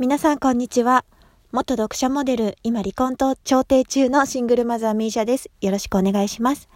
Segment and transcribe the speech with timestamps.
[0.00, 1.04] 皆さんこんにちは。
[1.52, 5.50] 元読者モデル、今離婚と調停中のシングルマザーミーシャです。
[5.60, 6.70] よろしくお願いします。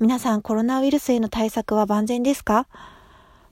[0.00, 2.66] 皆さんコロナウイルスへの対策は万全ですか？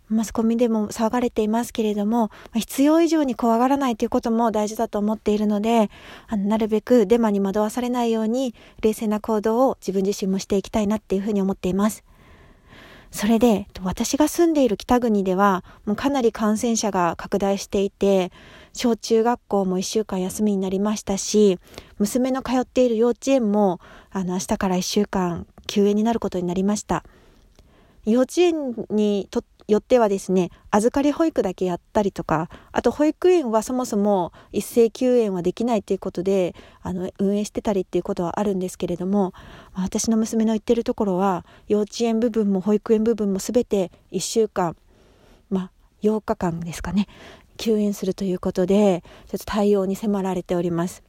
[0.08, 5.88] マスコミでも騒がれていますけれども、必要以上に怖がらないということも大事だと思っているので、
[6.26, 12.02] あのなるべくデマに惑わされないように、冷静な行動を自分自身もしていきたいなっていうふうに思っています。
[13.12, 18.32] それで、私が住んでいる北国では、もうかなり感染者が拡大していて、
[18.72, 21.58] 小中学校も1週間休みになりましたし、
[21.98, 27.04] 娘の通っている幼稚園も、あの、明日から1週間休園になることになりました。
[28.06, 39.32] 幼稚園にとっよってはですね、預かり保育だけやったりとか、あと保育園はそもそも一斉休園はできないということで、あの、運営してたりっていうことはあるんですけれども、
[39.74, 44.76] 私の娘の言ってるところは、幼稚園部分も保育園部分も全て1週間、
[45.50, 45.70] まあ、
[46.02, 47.06] 8日間ですかね、
[47.56, 51.02] 休園するということで、ちょっと対応に迫られております。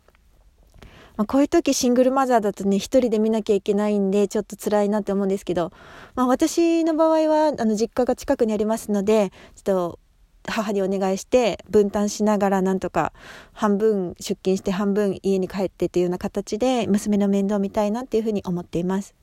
[1.15, 5.71] まあ、こういう時シングルマザーだとね、一人で見なきゃいけないんで、ちょっと辛いなって思うんですけど、
[6.15, 9.99] まあ、私の場合は、あの、実家が近くにありますので、ちょっと、
[10.45, 13.13] 母にお願いして分担しながらなんとか
[13.53, 19.15] 半分出勤して半分家に帰ってっていうような形で娘の面倒を見たいなっていうふうに思っています。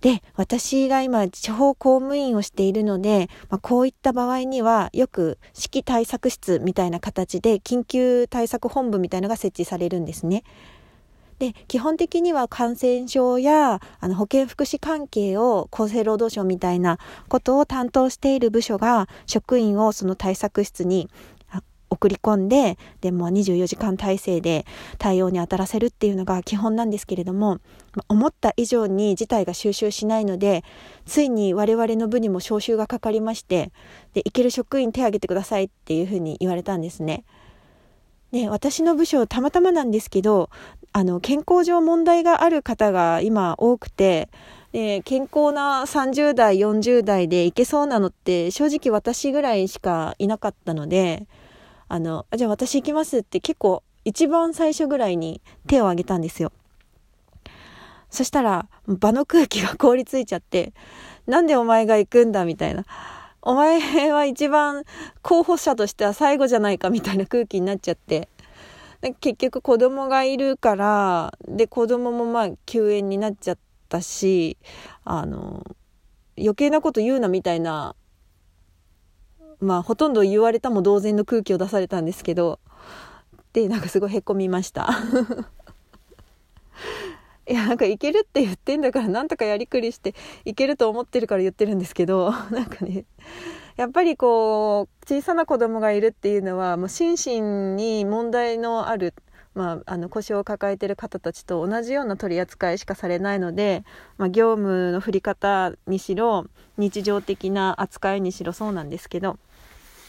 [0.00, 10.44] で、私が今、地方公務員をしているので、まあ、こういった場合には、よく指揮対策室みたいな形で、緊急対策本部みたいなのが設置されるんですね。
[11.38, 21.08] で、基本的には感染症やあの保健福祉関係を厚生労働省みたいなことを担当している部署が職員をその対策室に
[21.90, 24.66] 送り込んで、でも24時間体制で
[24.98, 27.58] 対応に当たらせるっていうのが基本なんですけれども、
[28.08, 30.64] 思った以上に事態が収集しないので、
[31.06, 33.72] ついに我々の部にも招集がかかりまして、
[34.14, 37.24] で、行ける職員手挙げてくださいっていうふうに言われたんですね。
[38.32, 40.50] で、私の部署、たまたまなんですけど、
[40.92, 44.28] あの、健康上問題がある方が今多くて、
[44.72, 51.26] で健康な30代、40代で行けそうなのって正直私ぐらいしかいなかったので、
[51.88, 56.52] あの、じゃあ私行きますって結構一番最初ぐらいに手を挙げたんですよ。
[58.10, 60.72] そしたら場の空気が凍りついちゃって、
[61.26, 62.84] なんでお前が行くんだみたいな。
[63.42, 64.84] お前は一番
[65.22, 68.28] 候補者としては最後じゃないかみたいな空気になっちゃって。
[69.20, 74.58] 結局子供がいるから、で子供もまあ休園になっちゃったし、
[75.04, 75.64] あの、
[76.36, 77.94] 余計なこと言うなみたいな
[79.60, 82.60] まあほとんど言われたも同然の空気を出されたんですけど
[83.52, 84.88] でなんかすごいへこみました。
[87.48, 90.14] いやなんかいけるって言ってんだからなんとかやりくりして
[90.44, 93.06] いけると思ってるから言ってるんですけど なんかね
[93.76, 97.40] やっぱりこう小さな子供がいるっていうのはもう心身
[97.74, 99.14] に問題のある
[99.54, 103.82] まあ、あの腰を抱えてる方たちと同じような取り扱いしかされないので、
[104.16, 109.36] まあ、業務の振り方にしろ日常的な扱いにしろそうなんですけど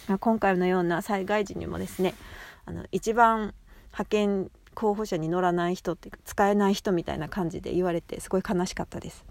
[0.09, 2.13] ま今回のような災害時にもですね
[2.65, 3.53] あの一番
[3.91, 9.25] 派遣候補者に乗らない人って使えない人みたいな感じで言われてすごい悲しかったです。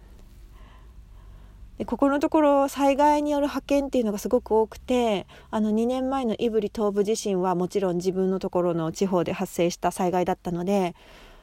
[1.79, 10.97] でここのところ災害による派遣っていうのがすごく多くてあの2年前の胆振東部地震はもちろん自分のところの地方で発生した災害だったので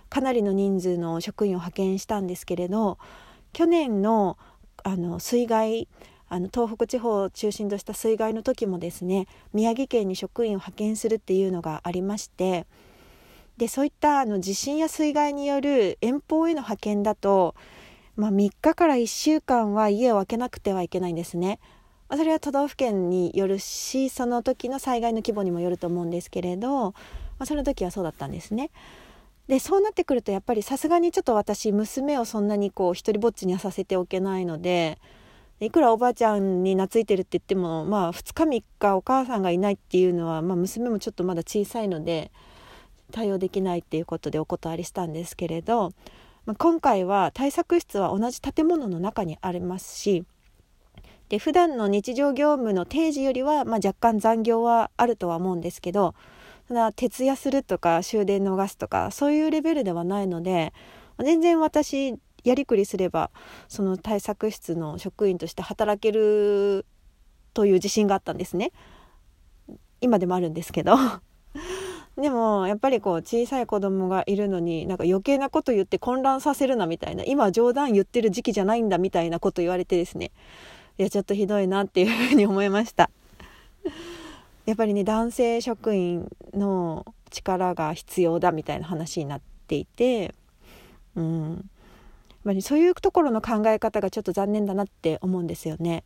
[0.09, 2.97] かなりの人数の職員を派遣したんですけれど
[3.53, 4.37] 去年の
[4.83, 5.87] あの水害
[6.27, 12.65] あの東北地方を中心とした水害の時もですね宮城県に職員を派遣するっていうのがありまして
[13.57, 17.55] でそういったあの地震や水害による遠方への派遣だと、
[18.15, 21.59] まあ、3日から1週間は家を空けなくてはいけないんですね。
[22.11, 26.93] それは都道府県によるしその時の災害の規模にもよると思うんですけれど、ま
[27.39, 28.69] あ、その時はそうだったんですね。
[29.47, 34.99] でそうなってくるとやっぱりさすがにちょっと私娘をそんなにこう一人ぼっちにはさせておけないので
[35.61, 42.31] いくらおばあちゃんに懐いてるって言っても、まあ、2日3日お母さんがいないっていうのは、まあ、娘もちょっとまだ小さいので
[43.11, 45.91] 対応できないっていうことでお断りしたんですけれど、
[46.45, 50.25] まあ、今回は対策室は同じ建物の中にありますし
[51.29, 56.15] で普段の日常業務の定時よりは、まあ、若干残業はあるとは思うんですけど
[56.67, 60.73] ただ徹夜するとか終電逃すとかそういうレベルではないので
[61.23, 63.31] 全然私やりくりすれば
[63.67, 66.85] その対策室の職員として働ける
[67.53, 68.71] という自信があったんですね。
[70.01, 70.95] 今でもあるんですけど。
[72.17, 80.31] でもやっぱりこう小さい子供がいるのになんか余計なこと言って混乱させるなみたいな今冗談言ってる時期じゃないんだみたいなこと言われてですね。
[80.97, 83.09] いやちょっとひどいなっていうふうに思いました。
[84.65, 90.33] やっぱりね男性職員の力が必要だみたいな話になっていて、
[91.15, 91.69] うん、
[92.45, 96.05] まあ、そういうところの考え方がちょっと残念だなって思うんですよね。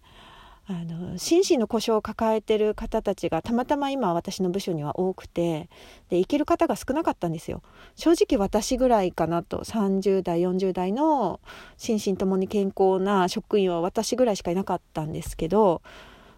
[0.71, 5.67] あの心身の故障を抱えてる方たちがたまたま今私の部署には多くて
[6.09, 7.63] で行ける方が少なかったんですよ
[7.95, 11.39] 正直私ぐらいかなと30代40代の
[11.77, 15.81] 心身ともに健康な職員は私ぐらいしかいなかったんですけど、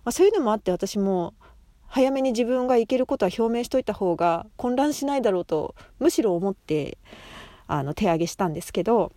[0.06, 1.34] まあ、そういうのもあって私も
[1.88, 7.00] 早めに自分が行けることは表明しといた方が混乱しないだろうとむしろ思って
[7.68, 9.12] あの手上げしたんですけど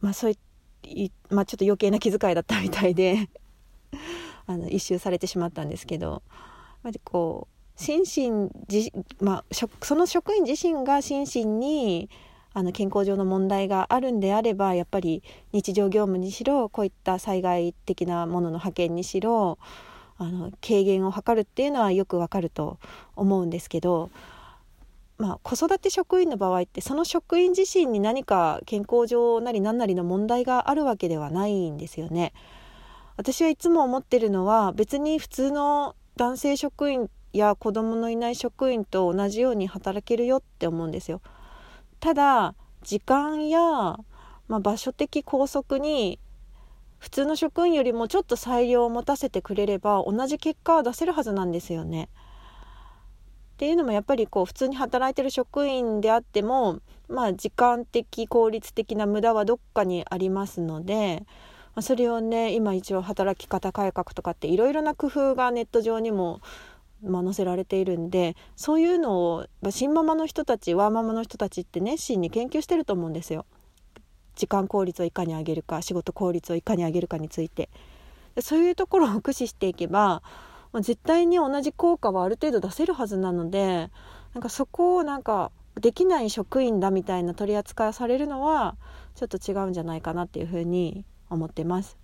[0.00, 0.32] まあそう
[0.84, 3.28] いまあちょっと余計な気遣いだったみたいで
[4.46, 6.22] あの一周されてしまったんですけど、
[6.82, 12.08] まあ、こう心身じ、まあ、その職員自身が心身に
[12.54, 15.22] あの健康上の問題があるんであればやっぱり
[15.52, 19.58] 日常業務にしろこういった災害的なものの派遣にしろ
[20.16, 22.78] あの軽減を図るっていうのはよくわかると
[23.14, 24.10] 思うんですけど、
[25.18, 32.32] まあ、子育て職員の場合ってその職員自身に何か健康上なり何なりの問題があるわけではないんですよね。
[33.16, 41.20] 私はいつも思ってるのは別に普通の男性職員や子供のいない職員と同じように働けるよって思うんですよ。
[41.98, 43.98] ただ時間や、ま
[44.58, 46.20] あ、場所的拘束に
[46.98, 52.08] 普通の職員よりもちょっと裁量を持たせてくれれば同じ結果は出せるはずなんですよね。
[53.58, 56.78] っていうのもやっぱりこう普通に働いてる職員であっても
[57.08, 61.24] まあ時間的効率的な無駄はどっかにありますので、
[61.74, 66.40] まあ、それをね今一応働き方改革とかっていろいろな工夫がネット上にも
[67.02, 73.46] まあ、載せられているんでそういうのを、まあ、新ママの人たちワーママの人たちって熱心に研究してると思うんですよ。
[74.34, 77.70] 時間効率をいかに上げるか仕事効率をいかに上げるかについて
[78.40, 80.22] そういうところを駆使していけば
[80.72, 83.90] まあ絶対に同じ効果はある程度出せるはずなので
[84.34, 85.50] なんかそこをなんか
[85.80, 88.76] できない職員だみたいな取り扱いされるのは
[89.14, 91.96] ちょっと違うんじゃないかなっていうふうに思ってます。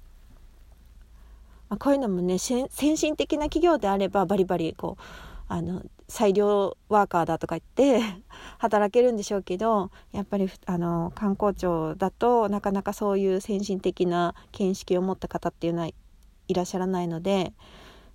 [1.68, 5.02] まあ、こういうのもね先進的な企業であればバリバリこう
[5.48, 8.02] あの裁量ワーカーだとか言って
[8.58, 15.94] 働けるんでしょうけどやっぱりあの観光庁だとなかなかそういう先進的な見識を持った方っていうのはい
[16.54, 17.52] らっしゃらないので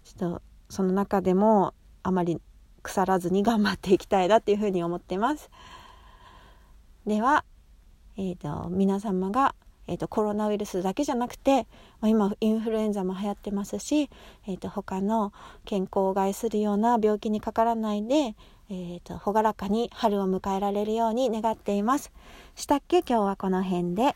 [0.03, 1.73] ちょっとその中でも
[2.03, 2.41] あまり
[2.83, 5.49] 腐らずに頑張っていきたいなっていうふうに思ってます。
[7.05, 7.45] では、
[8.17, 9.55] えーと皆様が
[9.91, 11.65] えーと、コロナウイルスだけじゃなくて、
[11.99, 14.11] ま、今インフルエンザも流行ってますし、
[14.45, 15.33] えーと、他の
[15.65, 18.35] 健康を害するような病気にかからないで、
[18.69, 22.11] えーと、朗らかに春を迎えられるように願っています。
[22.53, 22.99] したっけ？
[22.99, 24.15] 今日はこの辺で。